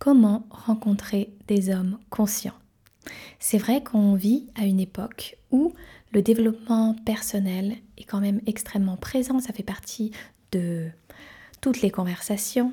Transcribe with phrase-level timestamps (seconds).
[0.00, 2.58] comment rencontrer des hommes conscients.
[3.38, 5.72] C'est vrai qu'on vit à une époque où
[6.12, 10.10] le développement personnel est quand même extrêmement présent, ça fait partie
[10.50, 10.88] de
[11.60, 12.72] toutes les conversations.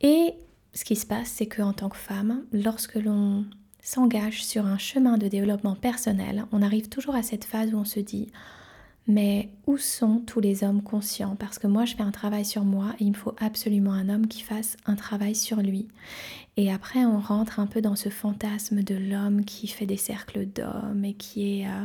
[0.00, 0.34] Et
[0.74, 3.44] ce qui se passe, c'est qu'en tant que femme, lorsque l'on
[3.82, 7.84] s'engage sur un chemin de développement personnel, on arrive toujours à cette phase où on
[7.84, 8.30] se dit
[9.06, 11.36] mais où sont tous les hommes conscients?
[11.36, 14.08] Parce que moi, je fais un travail sur moi et il me faut absolument un
[14.08, 15.88] homme qui fasse un travail sur lui.
[16.56, 20.46] Et après, on rentre un peu dans ce fantasme de l'homme qui fait des cercles
[20.46, 21.84] d'hommes et qui, est, euh,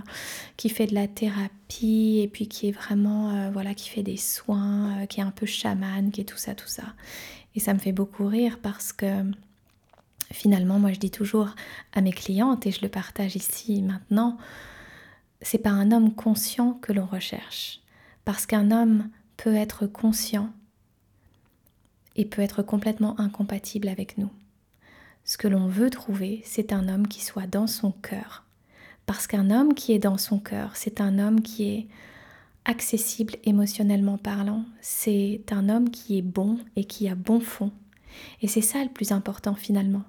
[0.58, 4.18] qui fait de la thérapie et puis qui est vraiment, euh, voilà, qui fait des
[4.18, 6.84] soins, euh, qui est un peu chaman, qui est tout ça, tout ça.
[7.56, 9.24] Et ça me fait beaucoup rire parce que
[10.34, 11.56] finalement, moi, je dis toujours
[11.94, 14.38] à mes clientes et je le partage ici maintenant,
[15.42, 17.82] c'est pas un homme conscient que l'on recherche.
[18.26, 20.52] Parce qu'un homme peut être conscient
[22.16, 24.30] et peut être complètement incompatible avec nous.
[25.24, 28.46] Ce que l'on veut trouver, c'est un homme qui soit dans son cœur.
[29.06, 31.88] Parce qu'un homme qui est dans son cœur, c'est un homme qui est
[32.66, 34.66] accessible émotionnellement parlant.
[34.82, 37.72] C'est un homme qui est bon et qui a bon fond.
[38.42, 40.04] Et c'est ça le plus important finalement.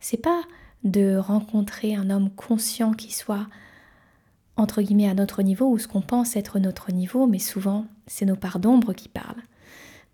[0.00, 0.42] C'est pas
[0.84, 3.46] de rencontrer un homme conscient qui soit
[4.60, 8.26] entre guillemets à notre niveau ou ce qu'on pense être notre niveau, mais souvent c'est
[8.26, 9.42] nos parts d'ombre qui parlent.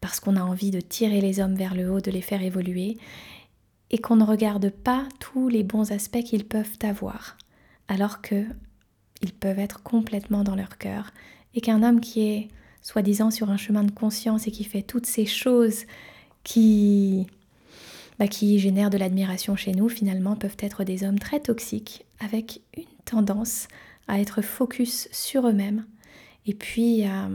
[0.00, 2.98] Parce qu'on a envie de tirer les hommes vers le haut, de les faire évoluer,
[3.90, 7.36] et qu'on ne regarde pas tous les bons aspects qu'ils peuvent avoir,
[7.88, 8.44] alors que
[9.22, 11.12] ils peuvent être complètement dans leur cœur,
[11.54, 12.48] et qu'un homme qui est
[12.82, 15.84] soi-disant sur un chemin de conscience et qui fait toutes ces choses
[16.44, 17.26] qui
[18.18, 22.62] bah, qui génèrent de l'admiration chez nous, finalement peuvent être des hommes très toxiques, avec
[22.76, 23.68] une tendance
[24.08, 25.84] à être focus sur eux-mêmes.
[26.46, 27.28] Et puis, euh,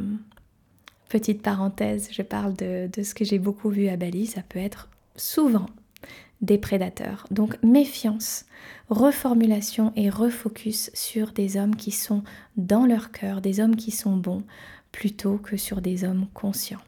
[1.09, 4.59] petite parenthèse, je parle de, de ce que j'ai beaucoup vu à Bali, ça peut
[4.59, 5.67] être souvent
[6.41, 7.27] des prédateurs.
[7.31, 8.45] Donc méfiance,
[8.89, 12.23] reformulation et refocus sur des hommes qui sont
[12.57, 14.43] dans leur cœur, des hommes qui sont bons,
[14.91, 16.81] plutôt que sur des hommes conscients.